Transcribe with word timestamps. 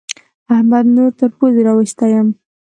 احمد 0.55 0.85
نور 0.95 1.11
تر 1.19 1.29
پوزې 1.37 1.61
راوستی 1.67 2.09
يم. 2.13 2.27